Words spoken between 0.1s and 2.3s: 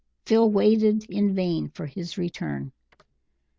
Phil waited in vain for his